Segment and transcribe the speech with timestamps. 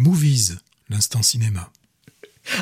[0.00, 0.58] Movies,
[0.90, 1.72] l'instant cinéma.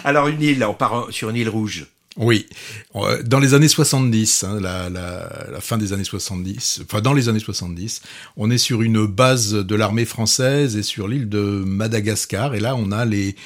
[0.04, 1.86] Alors une île, on part sur une île rouge.
[2.18, 2.46] Oui,
[2.94, 7.40] euh, dans les années 70, hein, la, fin des années 70, enfin dans les années
[7.40, 8.00] 70,
[8.38, 12.54] on est sur une base de l'armée française et sur l'île de Madagascar.
[12.54, 13.36] Et là, on a les,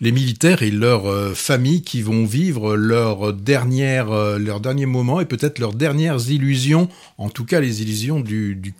[0.00, 5.24] militaires et leurs euh, familles qui vont vivre leur dernière, euh, leur dernier moment et
[5.24, 6.88] peut-être leurs dernières illusions,
[7.18, 8.72] en tout cas les illusions du, du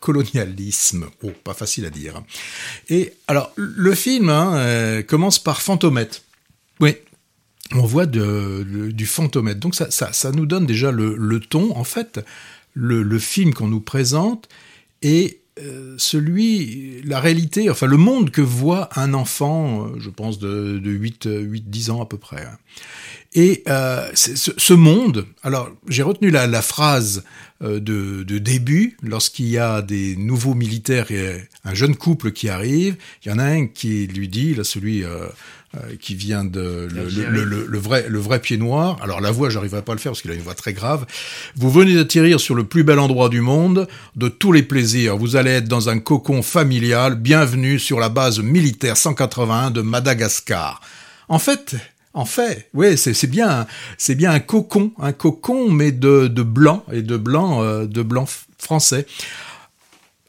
[0.00, 1.04] colonialisme.
[1.22, 2.22] Oh, pas facile à dire.
[2.88, 6.22] Et alors, le film hein, commence par Fantomette.
[6.80, 6.94] Oui,
[7.74, 9.60] on voit du fantomètre.
[9.60, 11.76] Donc ça, ça, nous donne déjà le, ton.
[11.76, 12.20] En fait,
[12.74, 14.48] le, film qu'on nous présente
[15.02, 20.38] est euh, celui, la réalité, enfin le monde que voit un enfant, euh, je pense
[20.38, 22.46] de, de 8, 8, 10 ans à peu près.
[23.34, 27.24] Et euh, ce, ce, monde, alors j'ai retenu la, la phrase
[27.62, 32.48] euh, de, de, début, lorsqu'il y a des nouveaux militaires et un jeune couple qui
[32.48, 35.26] arrive, il y en a un qui lui dit, là celui euh,
[35.74, 38.98] euh, qui vient de le, le, le, le, vrai le vrai pied noir.
[39.02, 41.06] Alors la voix, j'arriverai pas à le faire parce qu'il a une voix très grave.
[41.56, 45.16] Vous venez d'atterrir sur le plus bel endroit du monde, de tous les plaisirs.
[45.16, 47.16] Vous allez être dans un cocon familial.
[47.16, 50.80] Bienvenue sur la base militaire 181 de Madagascar.
[51.28, 51.74] En fait,
[52.16, 53.66] en fait, oui, c'est bien,
[53.98, 58.02] c'est bien un cocon, un cocon, mais de, de blanc et de blanc, euh, de
[58.02, 58.24] blanc
[58.56, 59.06] français.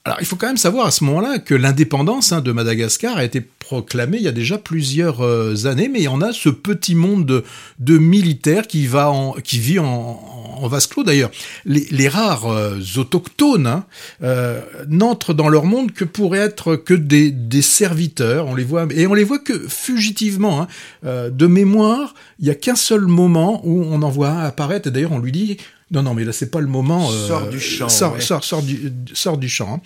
[0.07, 3.25] Alors, il faut quand même savoir à ce moment-là que l'indépendance hein, de Madagascar a
[3.25, 6.47] été proclamée il y a déjà plusieurs euh, années, mais il y en a ce
[6.47, 7.43] petit monde
[7.79, 9.11] de, militaires qui, va
[9.43, 11.03] qui vit en, vase clos.
[11.03, 11.29] D'ailleurs,
[11.65, 13.83] les, rares euh, autochtones hein,
[14.23, 18.47] euh, n'entrent dans leur monde que pour être que des, serviteurs.
[18.47, 20.61] On les voit et on les voit que fugitivement.
[20.61, 21.29] Hein.
[21.31, 24.89] De mémoire, il y a qu'un seul moment où on en voit un apparaître.
[24.89, 25.57] D'ailleurs, on lui dit
[25.89, 27.09] non, non, mais là, c'est pas le moment.
[27.09, 27.87] Euh, sort du champ.
[27.87, 28.21] Sort, ouais.
[28.21, 29.75] sort, sort, du, sort du champ.
[29.75, 29.81] Hein.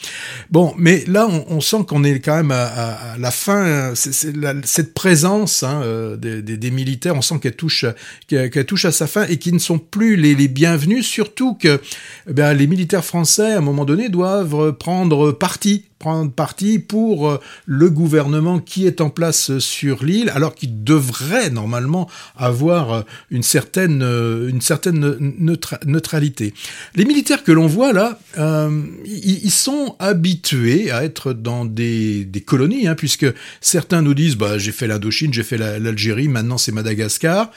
[0.49, 3.93] Bon, mais là, on, on sent qu'on est quand même à, à, à la fin.
[3.93, 7.85] C'est, la, cette présence hein, euh, des, des, des, militaires, on sent qu'elle touche,
[8.27, 11.05] qu'elle, touche à sa fin et qui ne sont plus les, les bienvenus.
[11.05, 11.79] Surtout que
[12.27, 17.29] eh ben, les militaires français, à un moment donné, doivent prendre parti prendre parti pour
[17.29, 23.01] euh, le gouvernement qui est en place sur l'île, alors qu'il devrait normalement avoir euh,
[23.29, 26.55] une certaine, une certaine neutra neutralité.
[26.95, 32.41] Les militaires que l'on voit là, euh, ils, sont habitués à être dans des, des
[32.41, 33.27] colonies, hein, puisque
[33.61, 37.51] certains nous disent bah, j'ai fait l'Indochine, j'ai fait l'Algérie, maintenant c'est Madagascar.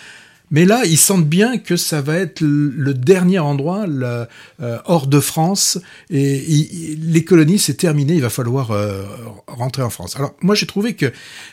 [0.51, 4.27] Mais là, ils sentent bien que ça va être le dernier endroit le,
[4.63, 5.79] euh, hors de France.
[6.11, 9.03] Et les colonies, c'est terminé, il va falloir euh,
[9.47, 10.17] rentrer en France.
[10.17, 11.13] Alors moi, j'ai trouvé que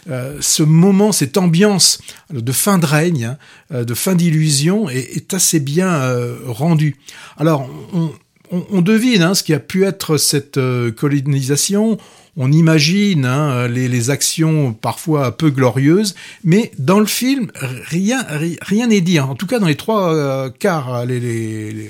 [0.10, 3.38] euh, ce moment, cette ambiance de fin de règne,
[3.72, 6.98] hein, de fin d'illusion, est, est, assez bien euh, rendue.
[7.38, 8.12] Alors, on,
[8.52, 11.98] on, on devine hein, ce qui a pu être cette euh, colonisation
[12.38, 17.52] on imagine hein, les, actions parfois peu glorieuses, mais dans le film,
[17.90, 19.18] rien n'est dit.
[19.18, 19.28] Hein.
[19.30, 21.90] En tout cas, dans les trois euh, quarts, les,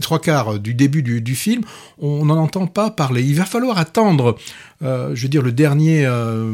[0.00, 1.62] trois quarts du début du, film,
[1.98, 3.22] on n'en entend pas parler.
[3.22, 4.36] Il va falloir attendre,
[4.82, 6.50] euh, je veux dire, le dernier, euh,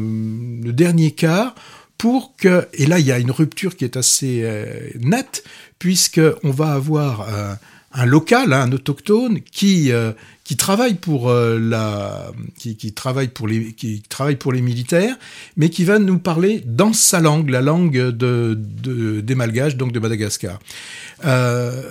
[0.63, 1.55] le dernier quart
[1.97, 5.43] pour que, et là il y a une rupture qui est assez euh, nette,
[5.77, 7.27] puisque on va avoir
[7.93, 10.11] un local, hein, un autochtone, qui euh,
[10.43, 14.03] qui travaille pour euh, la, qui, qui, travaille pour les, qui
[14.53, 15.15] les militaires,
[15.55, 19.91] mais qui va nous parler dans sa langue, la langue de, de des Malgaches, donc
[19.91, 20.59] de Madagascar.
[21.25, 21.81] Euh,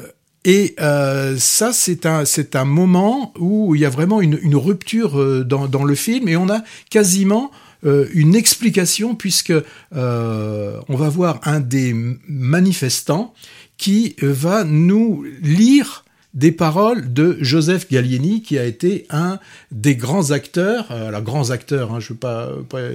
[0.44, 5.84] et ça, c'est un, c'est un moment où il y a vraiment une, rupture dans,
[5.84, 7.50] le film, et on a quasiment
[7.82, 9.52] une explication puisque
[9.92, 11.94] on va voir un des
[12.26, 13.34] manifestants
[13.80, 16.04] qui va nous lire
[16.34, 19.40] des paroles de Joseph Gallieni, qui a été un
[19.72, 22.90] des grands acteurs, euh, alors grands acteurs, hein, je ne veux pas,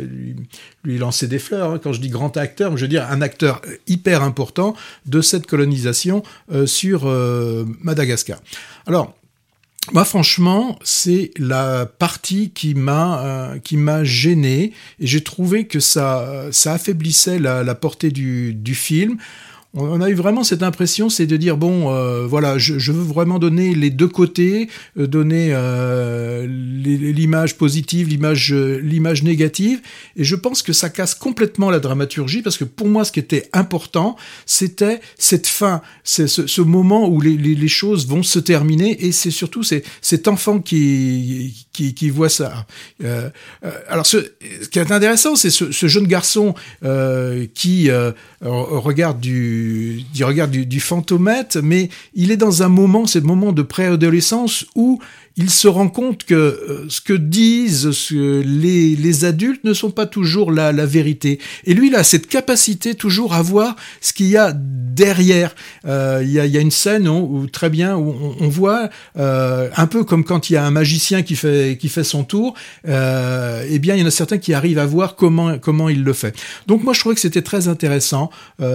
[0.83, 3.63] lui, lancer des fleurs, hein, quand je dis grand acteur, je veux dire un acteur
[3.87, 4.75] hyper important
[5.07, 8.39] de cette colonisation euh, sur euh, Madagascar.
[8.85, 9.15] Alors,
[9.91, 15.79] moi, franchement, c'est la partie qui m'a euh, qui m'a gêné et j'ai trouvé que
[15.79, 19.17] ça ça affaiblissait la, la portée du, du film
[19.75, 23.03] on a eu vraiment cette impression, c'est de dire bon, euh, voilà, je, je, veux
[23.03, 29.81] vraiment donner les deux côtés, euh, donner euh, l'image positive, l'image l'image négative,
[30.15, 33.19] et je pense que ça casse complètement la dramaturgie parce que pour moi, ce qui
[33.19, 38.23] était important, c'était cette fin, c'est ce, ce, moment où les, les, les, choses vont
[38.23, 42.65] se terminer, et c'est surtout cet enfant qui, qui, voit ça.
[43.03, 43.29] Euh,
[43.87, 44.17] alors, ce,
[44.71, 46.55] qui est intéressant, c'est ce, jeune garçon
[47.53, 47.89] qui
[48.41, 50.81] regarde du du, regard du, du
[51.61, 54.99] mais il est dans un moment, c'est le moment de préadolescence où
[55.37, 60.51] il se rend compte que euh, ce que disent les, adultes ne sont pas toujours
[60.51, 61.39] la, la vérité.
[61.65, 65.55] Et lui, il a cette capacité toujours à voir ce qu'il y a derrière.
[65.85, 70.03] Euh, il, y a, une scène où, très bien où on, voit euh, un peu
[70.03, 72.55] comme quand il y a un magicien qui fait son tour.
[72.85, 76.35] Eh bien, il y en a certains qui arrivent à voir comment il le fait.
[76.67, 78.29] Donc moi, je trouvais que c'était très intéressant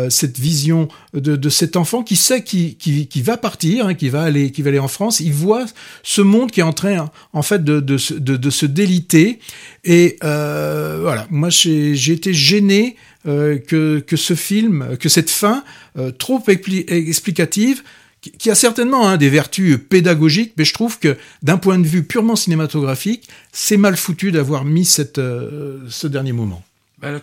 [0.09, 4.69] cette vision de, cet enfant qui sait qui va partir, hein, qui va qui va
[4.69, 5.21] aller en France.
[5.21, 5.65] Il voit
[6.03, 9.39] ce monde qui est en train en fait de de, se déliter.
[9.85, 15.65] Et euh, voilà, moi j'ai été gêné euh, que, que ce film, que cette fin
[15.99, 17.83] euh, trop expli- explicative,
[18.21, 22.03] qui, a certainement hein, des vertus pédagogiques, mais je trouve que d'un point de vue
[22.03, 26.63] purement cinématographique, c'est mal foutu d'avoir mis cette, ce dernier moment.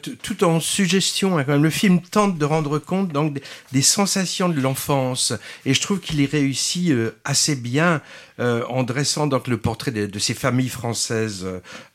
[0.02, 3.40] T- tout en suggestion, hein, quand même, le film tente de rendre compte donc
[3.72, 5.34] des, sensations de l'enfance,
[5.66, 8.02] et je trouve qu'il y réussit euh, assez bien
[8.40, 11.46] euh, en dressant donc le portrait de, de ces familles françaises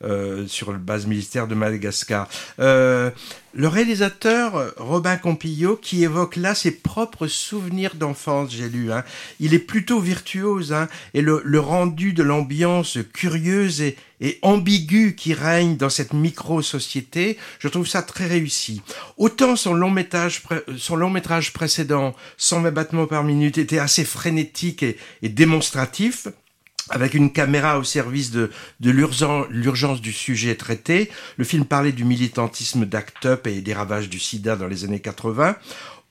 [0.03, 2.29] euh, sur la base militaire de Madagascar.
[3.53, 8.91] Euh, le réalisateur euh, Robin Campillo qui évoque là ses propres souvenirs d'enfance, j'ai lu.
[8.91, 9.03] Hein.
[9.39, 13.95] Il est plutôt virtuose hein, et le, rendu de l'ambiance curieuse et,
[14.41, 18.81] ambiguë qui règne dans cette micro-société, je trouve ça très réussi.
[19.17, 24.05] Autant son long métrage, pré- son long métrage précédent, 120 battements par minute, était assez
[24.05, 26.27] frénétique et démonstratif,
[26.89, 28.49] avec une caméra au service de,
[28.79, 31.09] de l'urgen- l'urgence du sujet traité.
[31.37, 34.99] Le film parlait du militantisme d'Act Up et des ravages du sida dans les années
[34.99, 35.55] 80.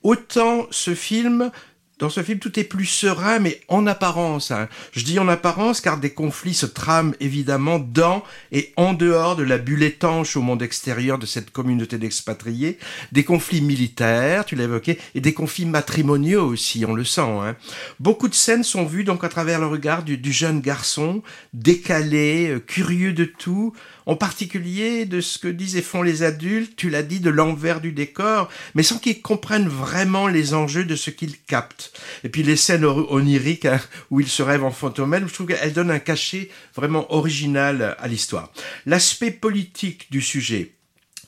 [0.01, 1.51] Autant ce film,
[1.99, 4.49] dans ce film, tout est plus serein, mais en apparence.
[4.51, 4.67] hein.
[4.93, 9.43] Je dis en apparence car des conflits se trament évidemment dans et en dehors de
[9.43, 12.79] la bulle étanche au monde extérieur de cette communauté d'expatriés.
[13.11, 17.21] Des conflits militaires, tu l'as évoqué, et des conflits matrimoniaux aussi, on le sent.
[17.21, 17.55] Hein.
[17.99, 21.21] Beaucoup de scènes sont vues donc à travers le regard du, jeune garçon,
[21.53, 23.73] décalé, euh, curieux de tout,
[24.05, 27.81] en particulier de ce que disent et font les adultes, tu l'as dit, de l'envers
[27.81, 31.93] du décor, mais sans qu'ils comprennent vraiment les enjeux de ce qu'ils captent.
[32.23, 33.79] Et puis les scènes oniriques hein,
[34.09, 38.07] où ils se rêvent en fantôme, je trouve qu'elles donnent un cachet vraiment original à
[38.07, 38.51] l'histoire.
[38.85, 40.73] L'aspect politique du sujet,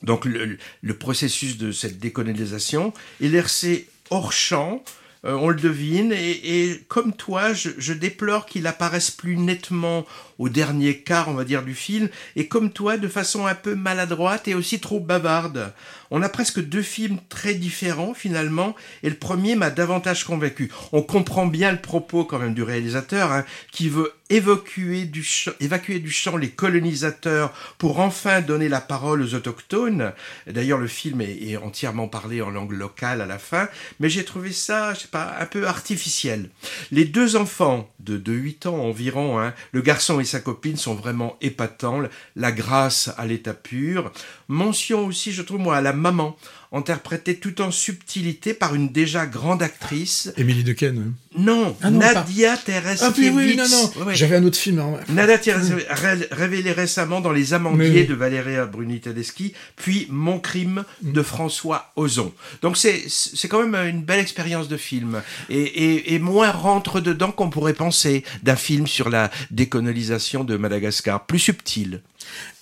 [0.02, 4.82] donc le, le processus de cette décolonisation, est laissé hors champ,
[5.26, 6.30] euh, on le devine, et,
[6.62, 10.06] et comme toi, je, je déplore qu'il apparaisse plus nettement
[10.38, 13.74] au dernier quart, on va dire, du film, et comme toi, de façon un peu
[13.74, 15.72] maladroite et aussi trop bavarde.
[16.10, 20.70] On a presque deux films très différents finalement, et le premier m'a davantage convaincu.
[20.92, 25.52] On comprend bien le propos quand même du réalisateur, hein, qui veut évacuer du, champ,
[25.60, 30.12] évacuer du champ les colonisateurs pour enfin donner la parole aux autochtones.
[30.46, 33.68] D'ailleurs, le film est, entièrement parlé en langue locale à la fin,
[34.00, 36.50] mais j'ai trouvé ça, je sais pas, un peu artificiel.
[36.90, 40.94] Les deux enfants de, de 8 ans environ, hein, le garçon et sa copine sont
[40.94, 42.02] vraiment épatants,
[42.34, 44.12] la grâce à l'état pur.
[44.48, 46.36] Mention aussi, je trouve, moi, à la maman,
[46.72, 50.32] interprétée tout en subtilité par une déjà grande actrice.
[50.36, 51.12] Émilie Dequesne.
[51.38, 53.02] Non, Ah non, Nadia Teresiewicz.
[53.02, 54.12] Ah puis oui, non, non.
[54.14, 54.78] J'avais un autre film.
[54.78, 54.94] hein.
[55.08, 58.06] Nadia Teresiewicz, ré- révélée récemment dans Les Amandiers oui.
[58.06, 62.32] de Valéria Bruni Tedeschi, puis Mon crime de François Ozon.
[62.62, 67.00] Donc c'est c'est quand même une belle expérience de film et, et, et moins rentre
[67.00, 72.00] dedans qu'on pourrait penser d'un film sur la décolonisation de Madagascar, plus subtil.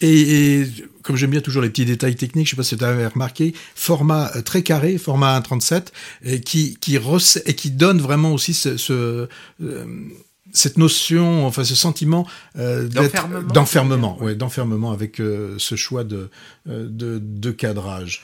[0.00, 0.66] Et, et
[1.02, 3.54] comme j'aime bien toujours les petits détails techniques, je sais pas si tu avais remarqué,
[3.74, 5.86] format euh, très carré, format 1.37,
[6.24, 9.28] et qui qui rece- et qui donne vraiment aussi ce, ce,
[9.62, 9.84] euh,
[10.52, 12.26] cette notion, enfin ce sentiment
[12.58, 13.48] euh, D'enfermement.
[13.52, 16.30] d'enfermement, ouais, d'enfermement avec euh, ce choix de,
[16.66, 18.22] de de cadrage.